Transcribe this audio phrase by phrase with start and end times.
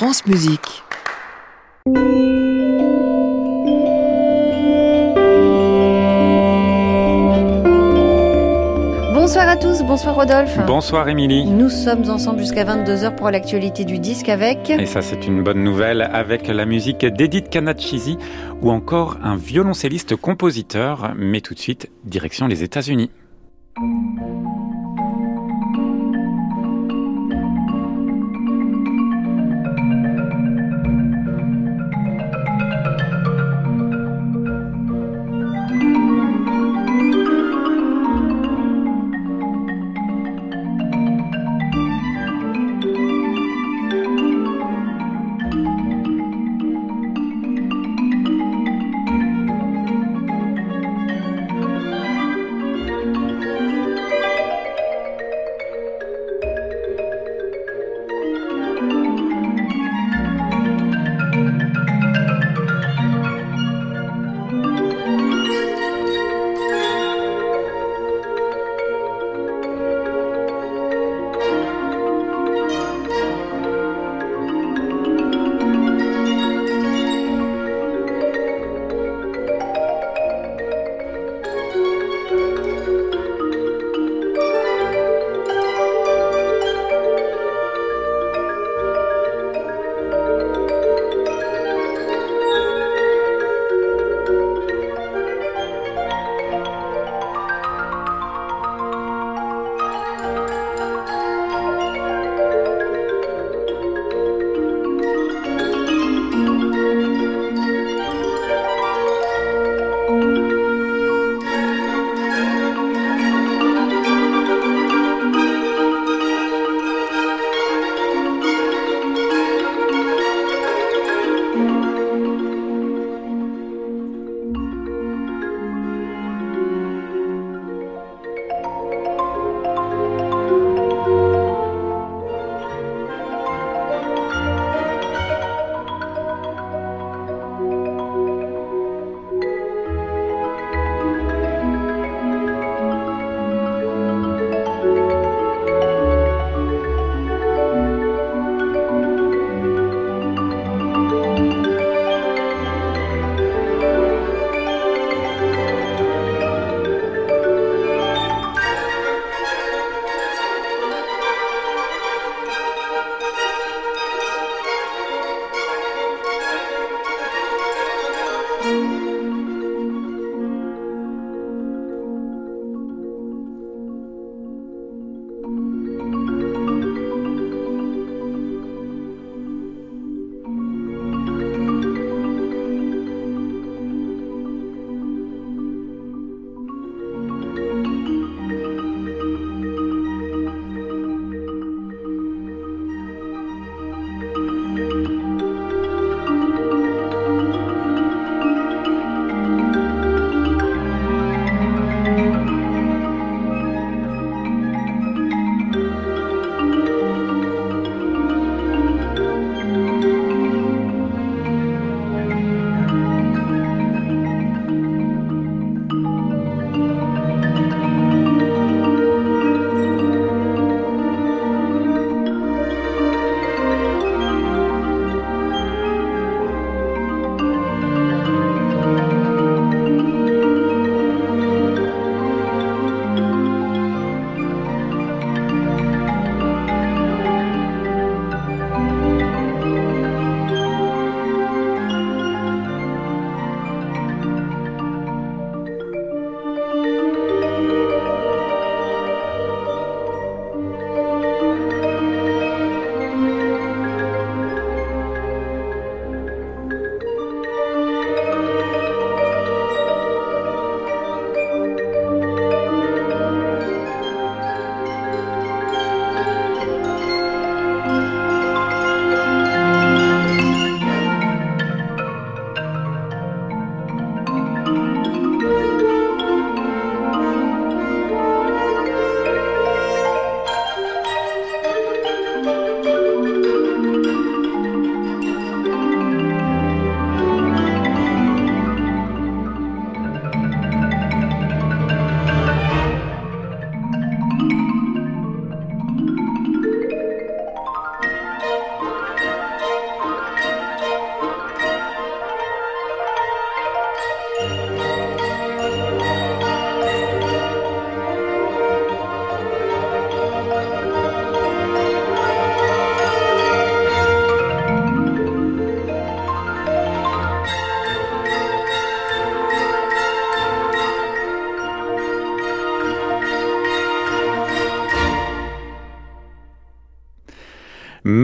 [0.00, 0.82] France Musique.
[9.12, 10.58] Bonsoir à tous, bonsoir Rodolphe.
[10.66, 11.44] Bonsoir Émilie.
[11.44, 14.70] Nous sommes ensemble jusqu'à 22h pour l'actualité du disque avec...
[14.70, 18.16] Et ça c'est une bonne nouvelle avec la musique d'Edith Kanachisi
[18.62, 21.12] ou encore un violoncelliste compositeur.
[21.14, 23.10] Mais tout de suite, direction les États-Unis.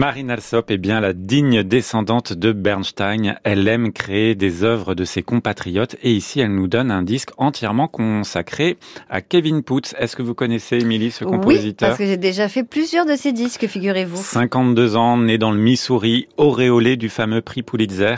[0.07, 3.35] Marine Alsop est bien la digne descendante de Bernstein.
[3.43, 7.31] Elle aime créer des œuvres de ses compatriotes et ici elle nous donne un disque
[7.35, 8.77] entièrement consacré
[9.09, 9.93] à Kevin Putz.
[9.99, 13.17] Est-ce que vous connaissez Émilie, ce compositeur Oui, parce que j'ai déjà fait plusieurs de
[13.17, 14.15] ses disques, figurez-vous.
[14.15, 18.15] 52 ans, né dans le Missouri, auréolé du fameux prix Pulitzer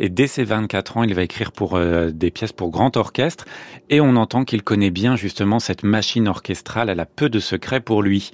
[0.00, 3.44] et dès ses 24 ans, il va écrire pour euh, des pièces pour grand orchestre
[3.90, 7.78] et on entend qu'il connaît bien justement cette machine orchestrale, elle a peu de secrets
[7.78, 8.32] pour lui.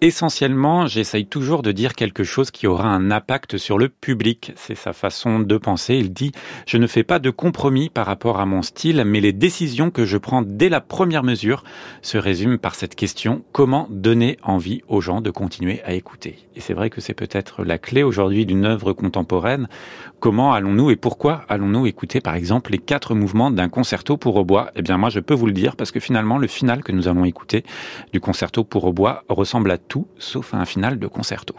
[0.00, 4.52] Essentiellement, j'essaye toujours de dire quelque chose qui aura un impact sur le public.
[4.54, 5.96] C'est sa façon de penser.
[5.96, 6.30] Il dit,
[6.66, 10.04] je ne fais pas de compromis par rapport à mon style, mais les décisions que
[10.04, 11.64] je prends dès la première mesure
[12.00, 16.38] se résument par cette question, comment donner envie aux gens de continuer à écouter?
[16.54, 19.66] Et c'est vrai que c'est peut-être la clé aujourd'hui d'une œuvre contemporaine.
[20.20, 24.70] Comment allons-nous et pourquoi allons-nous écouter, par exemple, les quatre mouvements d'un concerto pour hautbois?
[24.76, 27.08] Eh bien, moi, je peux vous le dire parce que finalement, le final que nous
[27.08, 27.64] allons écouter
[28.12, 31.54] du concerto pour hautbois ressemble à tout sauf un final de concerto.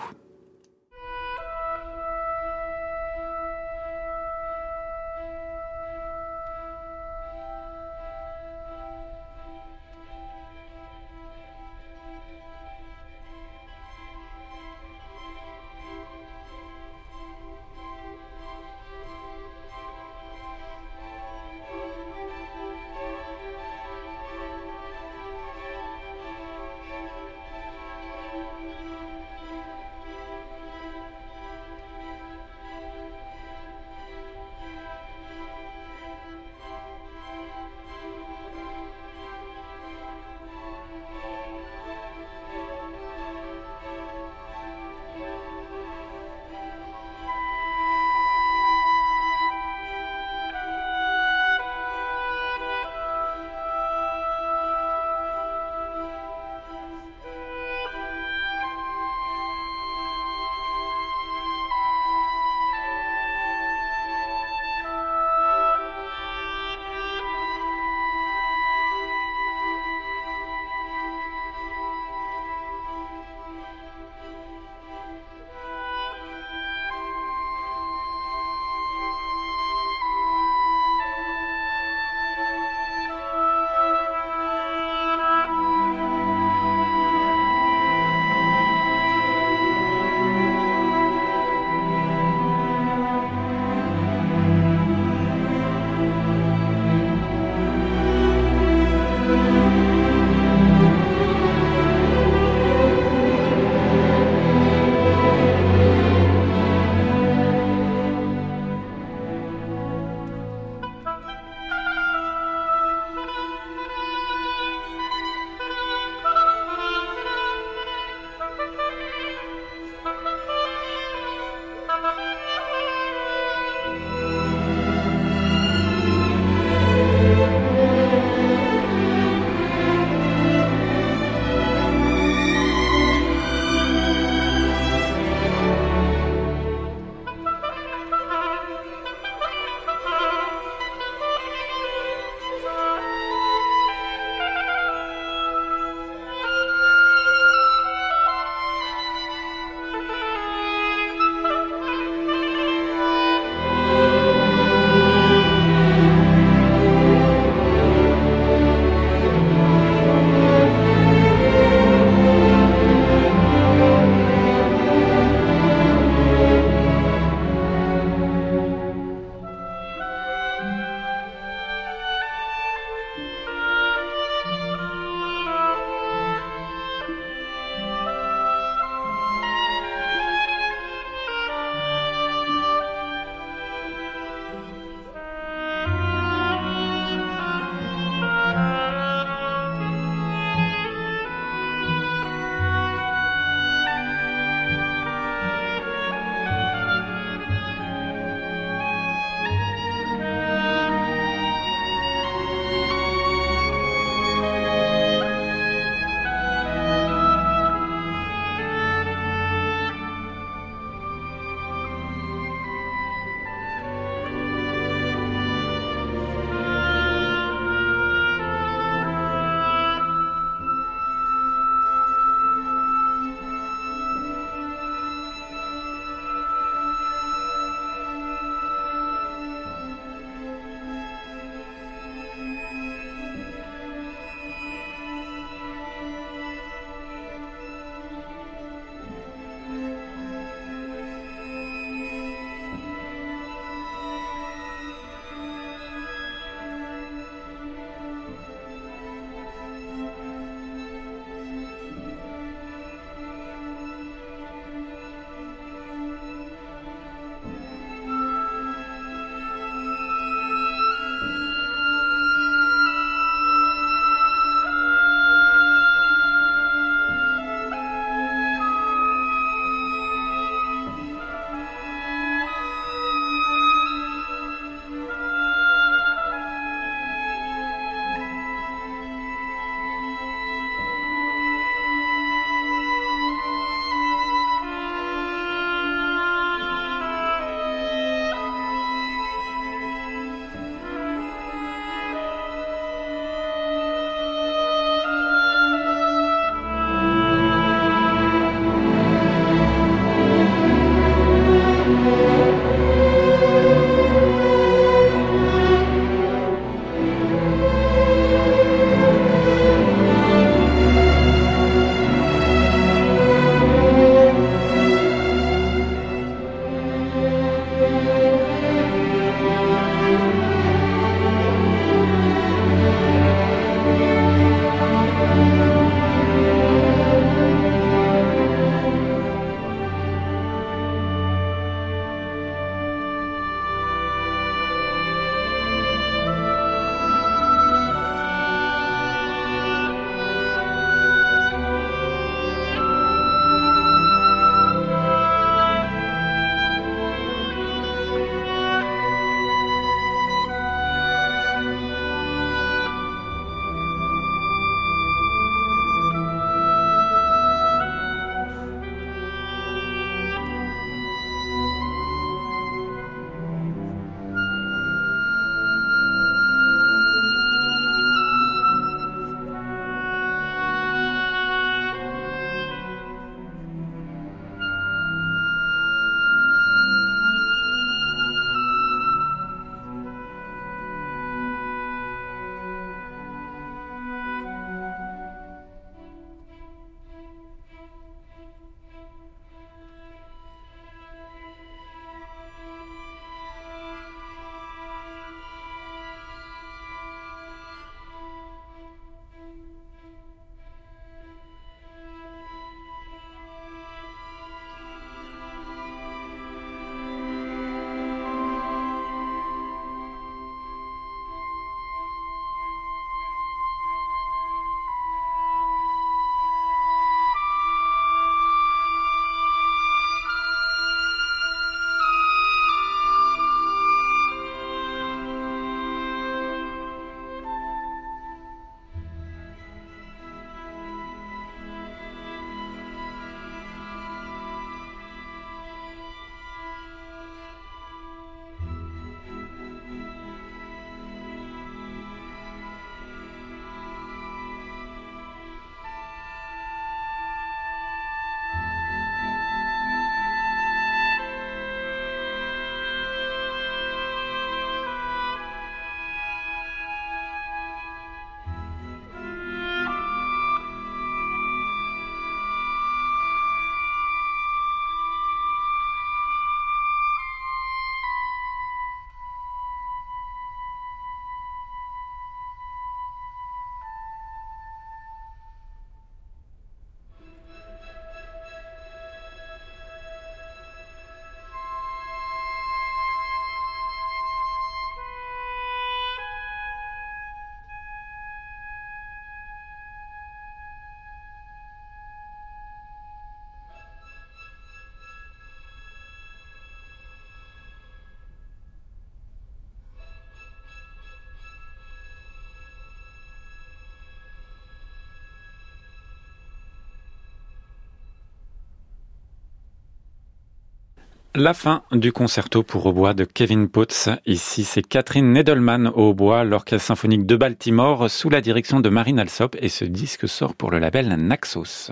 [511.39, 514.10] La fin du concerto pour hautbois de Kevin Potts.
[514.25, 519.19] Ici, c'est Catherine Nedelman au hautbois, l'Orchestre symphonique de Baltimore, sous la direction de Marine
[519.19, 521.91] Alsop, et ce disque sort pour le label Naxos.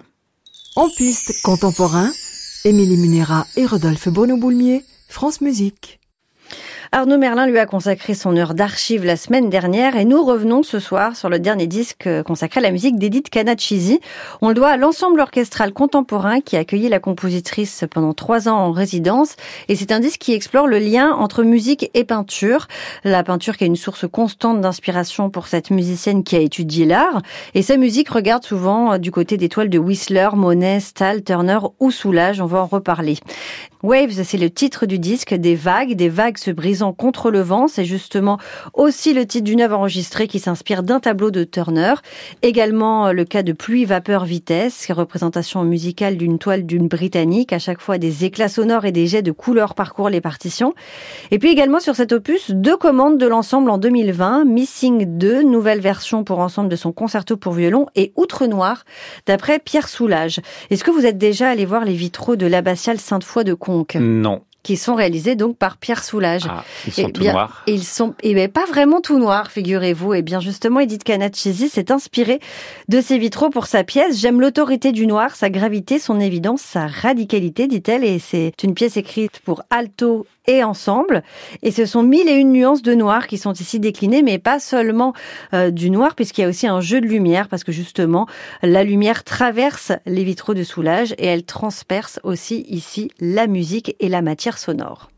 [0.76, 2.12] En piste contemporain,
[2.66, 6.02] Émilie Munera et Rodolphe Bono-Boulmier, France Musique.
[6.94, 10.80] Arnaud Merlin lui a consacré son heure d'archive la semaine dernière et nous revenons ce
[10.80, 14.00] soir sur le dernier disque consacré à la musique d'Edith Canachisi.
[14.42, 18.56] On le doit à l'ensemble orchestral contemporain qui a accueilli la compositrice pendant trois ans
[18.56, 19.36] en résidence
[19.68, 22.68] et c'est un disque qui explore le lien entre musique et peinture.
[23.04, 27.22] La peinture qui est une source constante d'inspiration pour cette musicienne qui a étudié l'art
[27.54, 31.92] et sa musique regarde souvent du côté des toiles de Whistler, Monet, Stahl, Turner ou
[31.92, 32.40] Soulage.
[32.40, 33.18] On va en reparler.
[33.84, 37.68] Waves, c'est le titre du disque, des vagues, des vagues se brisant contre le vent.
[37.68, 38.38] C'est justement
[38.74, 41.94] aussi le titre d'une œuvre enregistrée qui s'inspire d'un tableau de Turner.
[42.42, 47.54] Également le cas de Pluie, Vapeur, Vitesse, représentation musicale d'une toile d'une britannique.
[47.54, 50.74] À chaque fois, des éclats sonores et des jets de couleurs parcourent les partitions.
[51.32, 54.46] Et puis également sur cet opus, deux commandes de l'ensemble en 2020.
[54.46, 58.84] Missing 2, nouvelle version pour ensemble de son concerto pour violon et Outre Noir,
[59.26, 60.42] d'après Pierre Soulage.
[60.70, 63.56] Est-ce que vous êtes déjà allé voir les vitraux de l'abbatiale Sainte-Foy de
[64.00, 64.42] non.
[64.68, 66.44] Qui sont réalisés donc par Pierre Soulage.
[66.50, 67.64] Ah, ils sont tout noirs.
[67.68, 70.14] Ils sont, et bien, pas vraiment tout noirs, figurez-vous.
[70.14, 72.42] Et bien justement, Edith Canachisi s'est inspirée
[72.90, 74.20] de ces vitraux pour sa pièce.
[74.20, 78.04] J'aime l'autorité du noir, sa gravité, son évidence, sa radicalité, dit-elle.
[78.04, 81.24] Et c'est une pièce écrite pour alto et ensemble.
[81.62, 84.60] Et ce sont mille et une nuances de noir qui sont ici déclinées, mais pas
[84.60, 85.14] seulement
[85.54, 88.28] euh, du noir, puisqu'il y a aussi un jeu de lumière, parce que justement,
[88.64, 94.10] la lumière traverse les vitraux de soulage et elle transperce aussi ici la musique et
[94.10, 95.10] la matière sonore.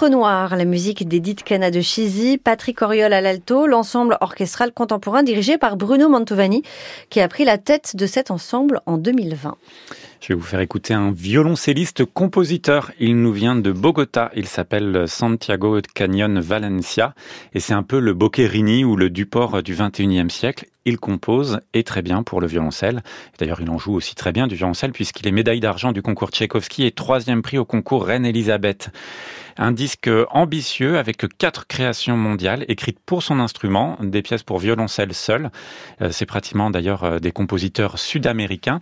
[0.00, 5.22] Outre Noir, la musique d'Edith Cana de Chizy, Patrick Oriol à l'alto, l'ensemble orchestral contemporain
[5.22, 6.62] dirigé par Bruno Mantovani,
[7.10, 9.58] qui a pris la tête de cet ensemble en 2020.
[10.20, 12.92] Je vais vous faire écouter un violoncelliste compositeur.
[13.00, 14.30] Il nous vient de Bogota.
[14.36, 17.14] Il s'appelle Santiago Canyon Valencia
[17.54, 20.66] et c'est un peu le Boccherini ou le Duport du 21e siècle.
[20.84, 23.02] Il compose et très bien pour le violoncelle.
[23.38, 26.30] D'ailleurs, il en joue aussi très bien du violoncelle puisqu'il est médaille d'argent du concours
[26.30, 28.90] Tchaïkovski et troisième prix au concours Reine Elisabeth.
[29.58, 35.12] Un disque ambitieux avec quatre créations mondiales écrites pour son instrument, des pièces pour violoncelle
[35.12, 35.50] seul.
[36.00, 38.80] Euh, c'est pratiquement d'ailleurs euh, des compositeurs sud-américains.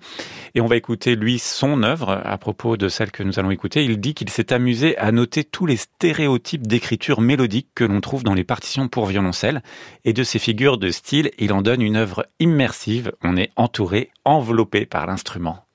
[0.54, 3.84] Et on va écouter lui son œuvre à propos de celle que nous allons écouter.
[3.84, 8.22] Il dit qu'il s'est amusé à noter tous les stéréotypes d'écriture mélodique que l'on trouve
[8.22, 9.62] dans les partitions pour violoncelle.
[10.06, 13.12] Et de ces figures de style, il en donne une œuvre immersive.
[13.22, 15.67] On est entouré, enveloppé par l'instrument.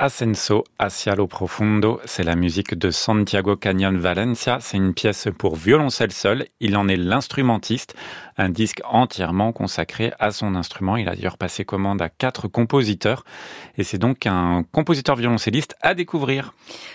[0.00, 2.00] Ascenso hacia lo profundo.
[2.06, 4.56] C'est la musique de Santiago Canyon Valencia.
[4.58, 6.46] C'est une pièce pour violoncelle seul.
[6.58, 7.94] Il en est l'instrumentiste.
[8.38, 10.96] Un disque entièrement consacré à son instrument.
[10.96, 13.24] Il a d'ailleurs passé commande à quatre compositeurs.
[13.76, 16.54] Et c'est donc un compositeur violoncelliste à découvrir.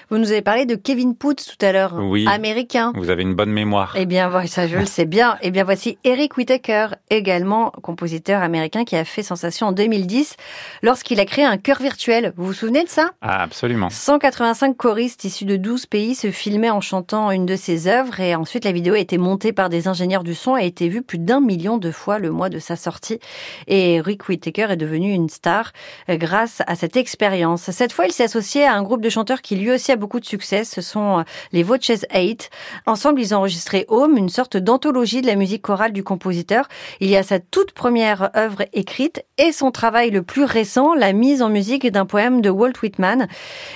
[0.09, 1.93] Vous nous avez parlé de Kevin Poots tout à l'heure.
[2.01, 2.25] Oui.
[2.27, 2.91] Américain.
[2.95, 3.93] Vous avez une bonne mémoire.
[3.95, 5.37] Eh bien, ça, je le sais bien.
[5.43, 10.37] Eh bien, voici Eric Whittaker, également compositeur américain qui a fait sensation en 2010
[10.81, 12.33] lorsqu'il a créé un chœur virtuel.
[12.35, 13.89] Vous vous souvenez de ça Ah, absolument.
[13.89, 18.35] 185 choristes issus de 12 pays se filmaient en chantant une de ses œuvres et
[18.35, 21.01] ensuite la vidéo a été montée par des ingénieurs du son et a été vue
[21.01, 23.19] plus d'un million de fois le mois de sa sortie.
[23.67, 25.73] Et Rick Whittaker est devenu une star
[26.09, 27.69] euh, grâce à cette expérience.
[27.69, 30.21] Cette fois, il s'est associé à un groupe de chanteurs qui lui aussi a beaucoup
[30.21, 30.63] de succès.
[30.63, 32.49] Ce sont euh, les Voices 8.
[32.85, 36.69] Ensemble, ils ont enregistré Home, une sorte d'anthologie de la musique chorale du compositeur.
[37.01, 41.11] Il y a sa toute première œuvre écrite et son travail le plus récent, la
[41.11, 42.84] mise en musique d'un poème de Walt Whitman.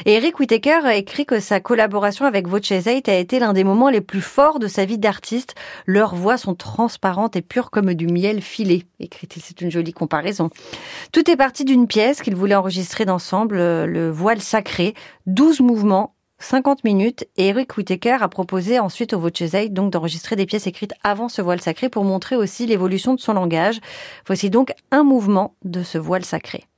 [0.05, 3.89] Et Eric Whittaker écrit que sa collaboration avec Voices 8 a été l'un des moments
[3.89, 5.55] les plus forts de sa vie d'artiste.
[5.85, 9.41] Leurs voix sont transparentes et pures comme du miel filé, écrit-il.
[9.41, 10.49] C'est une jolie comparaison.
[11.11, 14.93] Tout est parti d'une pièce qu'il voulait enregistrer d'ensemble, le voile sacré,
[15.25, 20.45] 12 mouvements 50 minutes et Eric Whittaker a proposé ensuite au Voices donc d'enregistrer des
[20.45, 23.79] pièces écrites avant ce voile sacré pour montrer aussi l'évolution de son langage.
[24.25, 26.68] Voici donc un mouvement de ce voile sacré.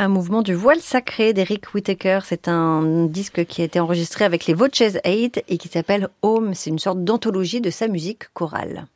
[0.00, 2.20] Un mouvement du voile sacré d'Eric Whittaker.
[2.24, 6.54] C'est un disque qui a été enregistré avec les Voices 8 et qui s'appelle Home.
[6.54, 8.86] C'est une sorte d'anthologie de sa musique chorale.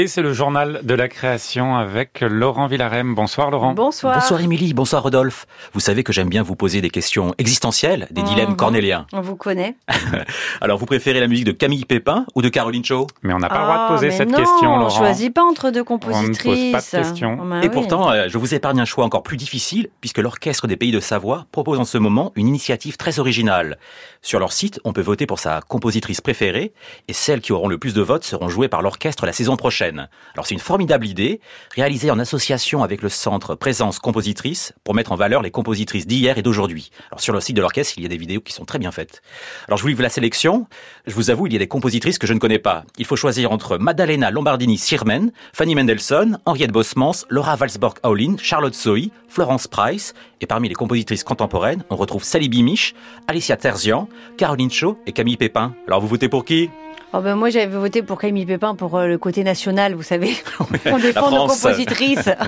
[0.00, 3.16] Et c'est le journal de la création avec Laurent Villarem.
[3.16, 3.72] Bonsoir Laurent.
[3.74, 4.14] Bonsoir.
[4.14, 5.46] Bonsoir Émilie, bonsoir Rodolphe.
[5.72, 8.56] Vous savez que j'aime bien vous poser des questions existentielles, des dilemmes Mhm.
[8.56, 9.06] cornéliens.
[9.12, 9.74] On vous connaît.
[10.60, 13.48] Alors vous préférez la musique de Camille Pépin ou de Caroline Shaw Mais on n'a
[13.48, 14.88] pas le droit Ah, de poser mais cette non, question On Laurent.
[14.90, 16.70] choisit pas entre deux On ne pose compositrices.
[16.70, 17.36] pas de questions.
[17.40, 17.68] Ah, bah Et oui.
[17.72, 21.00] pourtant, euh, je vous épargne un choix encore plus difficile puisque l'Orchestre des Pays de
[21.00, 23.78] Savoie propose en ce moment une initiative très originale.
[24.22, 26.72] Sur leur site, on peut voter pour sa compositrice préférée
[27.08, 29.87] et celles qui auront le plus de votes seront jouées par l'orchestre la saison prochaine.
[30.34, 31.40] Alors c'est une formidable idée,
[31.74, 36.38] réalisée en association avec le Centre Présence Compositrice pour mettre en valeur les compositrices d'hier
[36.38, 36.90] et d'aujourd'hui.
[37.10, 38.92] Alors sur le site de l'orchestre, il y a des vidéos qui sont très bien
[38.92, 39.22] faites.
[39.66, 40.66] Alors je vous livre la sélection.
[41.06, 42.84] Je vous avoue, il y a des compositrices que je ne connais pas.
[42.98, 49.66] Il faut choisir entre Maddalena Lombardini-Sirmen, Fanny Mendelssohn, Henriette Bosmans, Laura Walsborg-Aulin, Charlotte Sohi, Florence
[49.66, 50.14] Price.
[50.40, 52.94] Et parmi les compositrices contemporaines, on retrouve Sally Bimich,
[53.26, 55.74] Alicia Terzian, Caroline Shaw et Camille Pépin.
[55.86, 56.70] Alors vous votez pour qui?
[57.14, 60.36] Oh ben moi j'avais voté pour Camille Pépin pour euh, le côté national, vous savez.
[60.86, 62.28] On défend nos compositrices.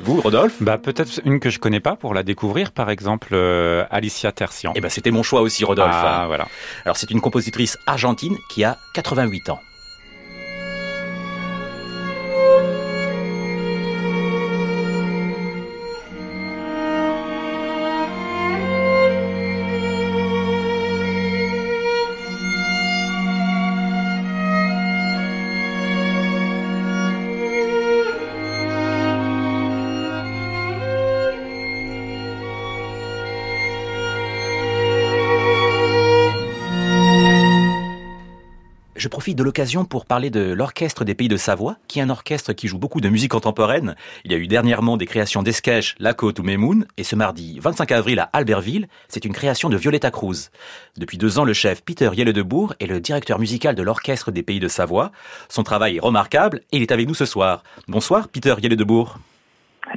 [0.00, 0.62] Vous, Rodolphe?
[0.62, 4.72] Bah peut-être une que je connais pas pour la découvrir, par exemple euh, Alicia Tertian.
[4.76, 5.90] Eh ben c'était mon choix aussi, Rodolphe.
[5.92, 6.46] Ah voilà.
[6.84, 9.58] Alors c'est une compositrice argentine qui a 88 ans.
[38.98, 42.10] Je profite de l'occasion pour parler de l'Orchestre des Pays de Savoie, qui est un
[42.10, 43.94] orchestre qui joue beaucoup de musique contemporaine.
[44.24, 47.92] Il y a eu dernièrement des créations d'Esquèche, Côte ou Memoun, et ce mardi 25
[47.92, 50.50] avril à Albertville, c'est une création de Violetta Cruz.
[50.96, 54.58] Depuis deux ans, le chef Peter Yelledebourg est le directeur musical de l'Orchestre des Pays
[54.58, 55.12] de Savoie.
[55.48, 57.62] Son travail est remarquable et il est avec nous ce soir.
[57.86, 59.20] Bonsoir Peter Yelledebourg.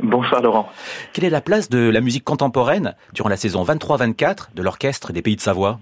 [0.03, 0.69] Bonsoir Laurent.
[1.11, 5.23] Quelle est la place de la musique contemporaine durant la saison 23-24 de l'Orchestre des
[5.23, 5.79] Pays de Savoie?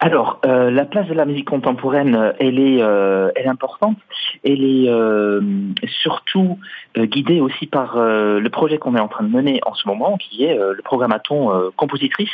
[0.00, 3.96] Alors, euh, la place de la musique contemporaine, euh, elle est, euh, elle est importante.
[4.44, 5.40] Elle est euh,
[6.02, 6.58] surtout
[6.96, 9.88] euh, guidée aussi par euh, le projet qu'on est en train de mener en ce
[9.88, 12.30] moment, qui est le programmaton compositrice,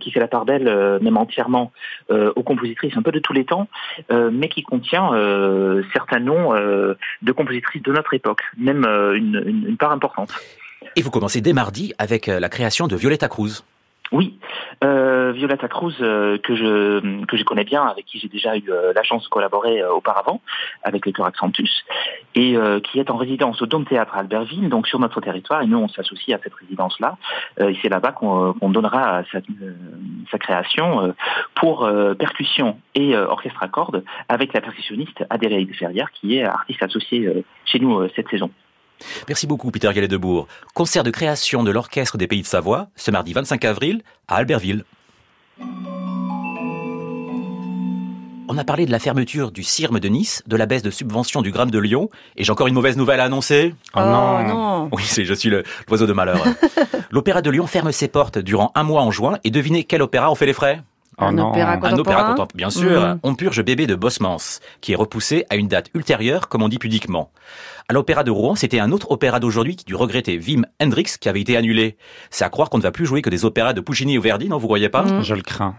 [0.00, 1.72] qui fait la part belle, même entièrement,
[2.10, 3.66] aux compositrices un peu de tous les temps,
[4.10, 5.10] mais qui contient
[5.92, 10.32] certains noms de compositrices de notre époque, même une, une- une part importante.
[10.94, 13.64] Et vous commencez dès mardi avec la création de Violetta Cruz.
[14.12, 14.38] Oui,
[14.84, 18.64] euh, Violetta Cruz euh, que je que je connais bien, avec qui j'ai déjà eu
[18.68, 20.40] euh, la chance de collaborer euh, auparavant
[20.84, 21.84] avec le chœur Accentus,
[22.34, 25.62] et euh, qui est en résidence au Dôme Théâtre à Albertville, donc sur notre territoire,
[25.62, 27.16] et nous on s'associe à cette résidence-là.
[27.60, 29.40] Euh, et c'est là-bas qu'on donnera sa,
[30.30, 31.14] sa création
[31.54, 31.88] pour
[32.18, 37.78] percussion et orchestre à cordes avec la percussionniste Adélaïde Ferrière, qui est artiste associée chez
[37.78, 38.50] nous cette saison.
[39.28, 40.46] Merci beaucoup, Peter Gallet-Debourg.
[40.74, 44.84] Concert de création de l'Orchestre des Pays de Savoie, ce mardi 25 avril, à Albertville.
[48.48, 51.42] On a parlé de la fermeture du CIRM de Nice, de la baisse de subvention
[51.42, 53.74] du Gramme de Lyon, et j'ai encore une mauvaise nouvelle à annoncer.
[53.94, 54.44] Oh, non.
[54.46, 54.88] non.
[54.92, 56.44] Oui, c'est, je suis le- l'oiseau de malheur.
[57.10, 60.30] L'Opéra de Lyon ferme ses portes durant un mois en juin, et devinez quel opéra
[60.30, 60.80] on fait les frais?
[61.18, 61.48] Oh Un non.
[61.48, 62.48] opéra Un opéra Contemporain?
[62.54, 63.00] bien sûr.
[63.00, 63.20] Mhm.
[63.24, 66.78] On purge bébé de Bosmans, qui est repoussé à une date ultérieure, comme on dit
[66.78, 67.30] pudiquement.
[67.88, 71.28] À l'opéra de Rouen, c'était un autre opéra d'aujourd'hui qui du regretté Wim Hendrix qui
[71.28, 71.96] avait été annulé.
[72.30, 74.48] C'est à croire qu'on ne va plus jouer que des opéras de Puccini ou Verdi,
[74.48, 75.22] non, vous croyez pas?
[75.22, 75.76] Je le crains.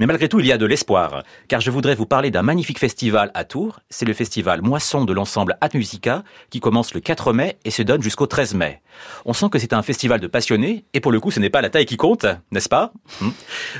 [0.00, 2.80] Mais malgré tout, il y a de l'espoir, car je voudrais vous parler d'un magnifique
[2.80, 3.78] festival à Tours.
[3.90, 7.82] C'est le festival Moisson de l'ensemble At Musica, qui commence le 4 mai et se
[7.82, 8.82] donne jusqu'au 13 mai.
[9.24, 11.60] On sent que c'est un festival de passionnés, et pour le coup, ce n'est pas
[11.60, 12.92] la taille qui compte, n'est-ce pas?
[13.20, 13.30] Hmm.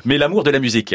[0.05, 0.95] Mais l'amour de la musique.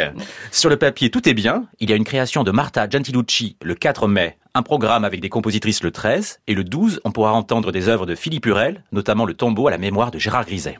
[0.52, 1.66] Sur le papier, tout est bien.
[1.82, 5.30] Il y a une création de Marta Gentilucci le 4 mai, un programme avec des
[5.30, 9.26] compositrices le 13, et le 12, on pourra entendre des œuvres de Philippe Hurel, notamment
[9.26, 10.78] le tombeau à la mémoire de Gérard Griset.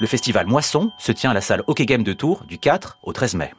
[0.00, 3.12] Le festival Moisson se tient à la salle Hockey Game de Tours du 4 au
[3.12, 3.50] 13 mai.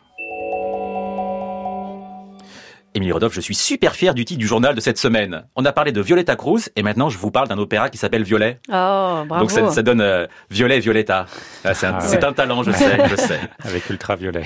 [2.94, 5.46] Émilie Rodolphe, je suis super fier du titre du journal de cette semaine.
[5.56, 8.24] On a parlé de Violetta Cruz et maintenant je vous parle d'un opéra qui s'appelle
[8.24, 8.60] Violet.
[8.70, 9.40] Oh, bravo.
[9.40, 11.26] Donc ça, ça donne euh, Violet Violetta.
[11.64, 12.24] Ah, c'est un, Ah ouais.
[12.26, 13.40] un talent, je sais, je sais.
[13.64, 14.44] Avec Ultraviolet.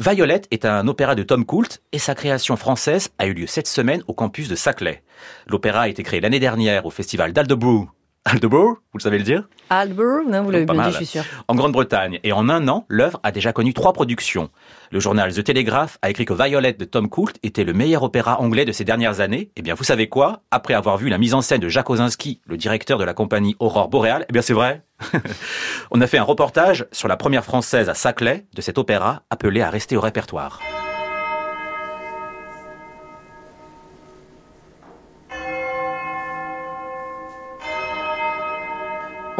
[0.00, 3.66] Violette est un opéra de Tom Coult et sa création française a eu lieu cette
[3.68, 5.02] semaine au campus de Saclay.
[5.46, 7.88] L'opéra a été créé l'année dernière au festival d'Aldeborough.
[8.24, 11.24] Aldeborough, vous le savez le dire Aldborough, non, vous l'avez bien dit, je suis sûr.
[11.46, 12.20] En Grande-Bretagne.
[12.24, 14.50] Et en un an, l'œuvre a déjà connu trois productions.
[14.90, 18.40] Le journal The Telegraph a écrit que Violet de Tom Coult était le meilleur opéra
[18.40, 19.50] anglais de ces dernières années.
[19.56, 20.42] Eh bien, vous savez quoi?
[20.50, 23.56] Après avoir vu la mise en scène de Jacques Osinski, le directeur de la compagnie
[23.60, 24.82] Aurore Boréale, eh bien c'est vrai.
[25.90, 29.62] On a fait un reportage sur la première française à Saclay de cet opéra appelé
[29.62, 30.60] à rester au répertoire.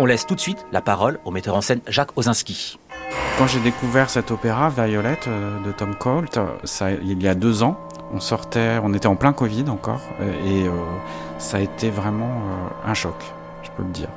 [0.00, 2.78] On laisse tout de suite la parole au metteur en scène Jacques Osinski.
[3.36, 7.64] Quand j'ai découvert cet opéra, Violet, euh, de Tom Colt, ça, il y a deux
[7.64, 7.76] ans,
[8.14, 10.72] on sortait, on était en plein Covid encore, euh, et euh,
[11.38, 13.16] ça a été vraiment euh, un choc,
[13.64, 14.08] je peux le dire.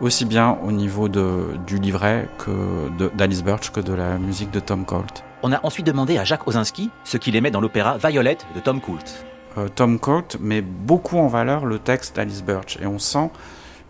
[0.00, 4.58] Aussi bien au niveau de, du livret que d'Alice Birch que de la musique de
[4.58, 5.22] Tom Colt.
[5.44, 8.80] On a ensuite demandé à Jacques Osinski ce qu'il aimait dans l'opéra Violette de Tom
[8.80, 9.24] Coult.
[9.58, 13.30] Euh, Tom Colt met beaucoup en valeur le texte d'Alice Birch, et on sent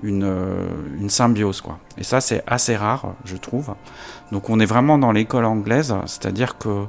[0.03, 1.79] une, euh, une symbiose, quoi.
[1.99, 3.75] Et ça, c'est assez rare, je trouve.
[4.33, 6.87] Donc on est vraiment dans l'école anglaise, c'est-à-dire que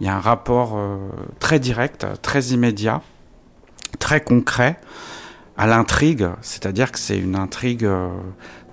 [0.00, 0.96] il y a un rapport euh,
[1.38, 3.00] très direct, très immédiat,
[3.98, 4.76] très concret
[5.56, 8.08] à l'intrigue, c'est-à-dire que c'est une intrigue euh,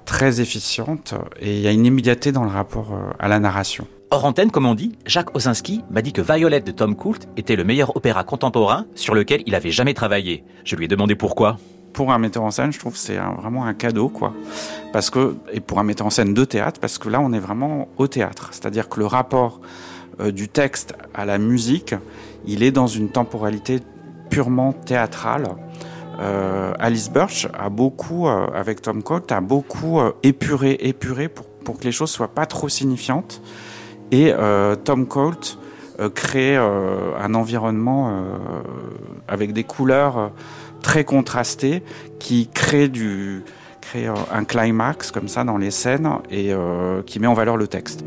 [0.06, 3.88] très efficiente et il y a une immédiateté dans le rapport à la narration.
[4.14, 7.56] Hors antenne, comme on dit, Jacques Osinski m'a dit que Violette de Tom Coult était
[7.56, 10.44] le meilleur opéra contemporain sur lequel il avait jamais travaillé.
[10.66, 11.58] Je lui ai demandé pourquoi.
[11.94, 14.34] Pour un metteur en scène, je trouve que c'est vraiment un cadeau, quoi.
[14.94, 17.40] Parce que, et pour un metteur en scène de théâtre, parce que là, on est
[17.40, 18.50] vraiment au théâtre.
[18.52, 19.60] C'est-à-dire que le rapport
[20.20, 21.96] euh, du texte à la musique,
[22.46, 23.80] il est dans une temporalité
[24.30, 25.48] purement théâtrale.
[26.20, 31.46] Euh, Alice Birch a beaucoup, euh, avec Tom Colt, a beaucoup épuré, épuré pour,
[31.78, 33.42] que les choses soient pas trop signifiantes.
[34.12, 34.34] Et
[34.84, 35.58] Tom Colt
[36.14, 38.26] crée un environnement
[39.30, 40.32] avec des couleurs
[40.82, 41.84] très contrastées
[42.20, 43.44] qui crée du
[43.96, 47.68] euh, un climax comme ça dans les scènes et euh, qui met en valeur le
[47.68, 48.04] texte.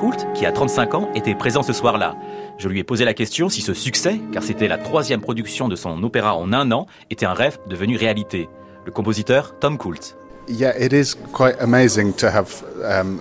[0.00, 2.16] Coult, qui a 35 ans, était présent ce soir-là.
[2.56, 5.76] Je lui ai posé la question si ce succès, car c'était la troisième production de
[5.76, 8.48] son opéra en un an, était un rêve devenu réalité.
[8.86, 10.16] Le compositeur, Tom Coult.
[10.48, 13.20] Yeah, it is quite amazing to have, um,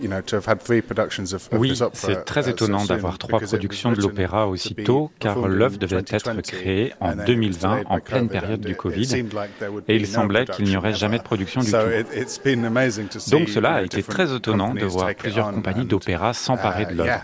[0.00, 3.18] you know, to have had three productions of, of Oui, c'est très uh, étonnant d'avoir
[3.18, 7.48] trois productions de l'opéra aussitôt, car l'œuvre devait être 2020, créée en and then it
[7.48, 9.96] was 2020 delayed en pleine COVID, période and du Covid, seemed like there would et
[9.98, 11.76] be il semblait qu'il n'y aurait jamais de production du tout.
[11.76, 15.50] it- it's been amazing to see, Donc cela a été très étonnant de voir plusieurs
[15.52, 17.20] compagnies d'opéra s'emparer uh, de l'œuvre.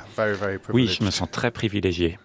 [0.73, 2.19] Oui, je me sens très privilégié.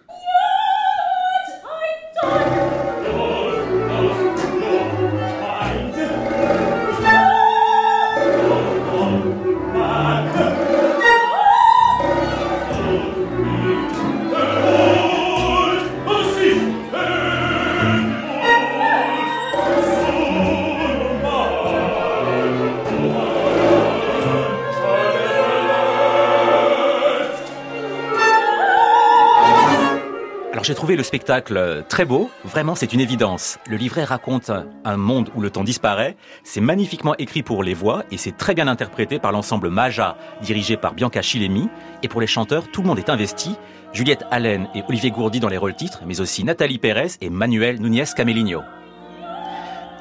[30.96, 33.58] Le spectacle très beau, vraiment c'est une évidence.
[33.68, 34.50] Le livret raconte
[34.84, 38.54] un monde où le temps disparaît, c'est magnifiquement écrit pour les voix et c'est très
[38.54, 41.68] bien interprété par l'ensemble Maja, dirigé par Bianca Chilemi.
[42.02, 43.56] Et pour les chanteurs, tout le monde est investi.
[43.92, 47.80] Juliette Allen et Olivier Gourdy dans les rôles titres, mais aussi Nathalie Pérez et Manuel
[47.80, 48.62] Núñez Camelinho.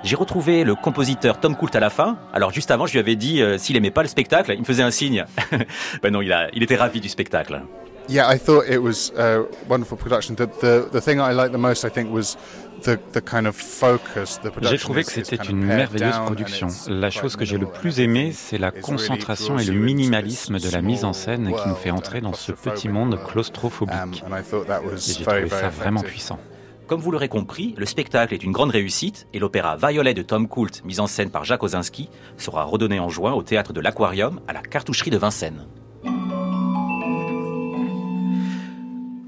[0.03, 2.17] J'ai retrouvé le compositeur Tom Coult à la fin.
[2.33, 4.65] Alors juste avant, je lui avais dit euh, s'il aimait pas le spectacle, il me
[4.65, 5.25] faisait un signe.
[6.03, 7.61] ben non, il était ravi du spectacle.
[8.09, 10.35] Yeah, I thought it was a wonderful production.
[10.35, 12.37] The, the, the thing I liked the most, I think, was
[12.83, 14.39] the, the kind of focus.
[14.41, 16.67] The production J'ai trouvé que is- is c'était kind of une pared merveilleuse production.
[16.87, 20.57] La chose que j'ai le plus and aimé, everything c'est la concentration et le minimalisme
[20.59, 24.23] de la mise en scène qui nous fait entrer dans ce petit monde claustrophobique.
[24.23, 26.39] Um, and I thought that was Et j'ai trouvé ça vraiment puissant.
[26.87, 30.47] Comme vous l'aurez compris, le spectacle est une grande réussite et l'opéra Violet de Tom
[30.47, 34.39] Coult, mis en scène par Jacques Ozinski, sera redonné en juin au théâtre de l'Aquarium
[34.47, 35.67] à la cartoucherie de Vincennes.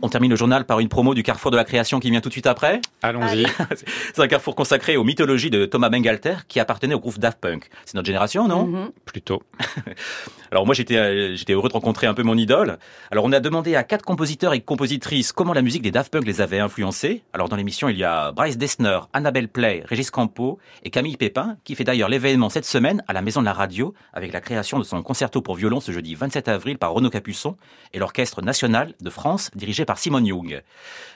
[0.01, 2.29] On termine le journal par une promo du Carrefour de la création qui vient tout
[2.29, 2.79] de suite après.
[3.01, 3.45] Allons-y.
[4.13, 7.69] C'est un carrefour consacré aux mythologies de Thomas Mengalter qui appartenait au groupe Daft Punk.
[7.85, 8.91] C'est notre génération, non Mhm.
[9.05, 9.43] Plutôt.
[10.51, 12.79] Alors moi j'étais euh, j'étais heureux de rencontrer un peu mon idole.
[13.11, 16.25] Alors on a demandé à quatre compositeurs et compositrices comment la musique des Daft Punk
[16.25, 17.23] les avait influencés.
[17.33, 21.57] Alors dans l'émission il y a Bryce Dessner, Annabelle Play, Régis Campo et Camille Pépin
[21.63, 24.79] qui fait d'ailleurs l'événement cette semaine à la Maison de la Radio avec la création
[24.79, 27.57] de son concerto pour violon ce jeudi 27 avril par Renaud Capuçon
[27.93, 30.61] et l'Orchestre National de France dirigé par Simone Young.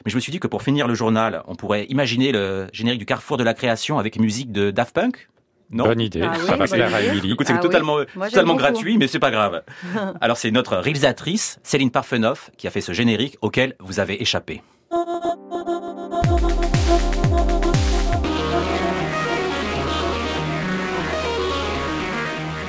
[0.04, 2.98] Mais je me suis dit que pour finir le journal, on pourrait imaginer le générique
[3.02, 5.30] du Carrefour de la création avec musique de Daft Punk?
[5.70, 6.24] Non Bonne idée.
[6.24, 7.10] Ah oui, Ça va bonne plaire à idée.
[7.12, 7.34] Émilie.
[7.34, 7.62] Écoute, c'est Ah oui.
[7.62, 9.62] totalement, Moi, totalement gratuit, mais c'est pas grave.
[10.22, 14.64] Alors, c'est notre réalisatrice, Céline Parfenoff, qui a fait ce générique auquel vous avez échappé.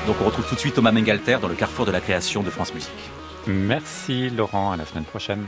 [0.07, 2.51] Donc, on retrouve tout de suite Thomas Mengalter dans le carrefour de la création de
[2.51, 2.91] France Musique.
[3.47, 5.47] Merci Laurent, à la semaine prochaine.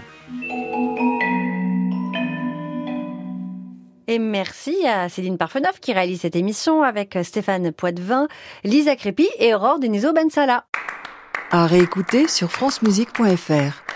[4.09, 8.29] Et merci à Céline Parfenoff qui réalise cette émission avec Stéphane Poitvin,
[8.63, 10.67] Lisa Crépy et Aurore Deniso Bensala.
[11.51, 13.96] À réécouter sur francemusique.fr.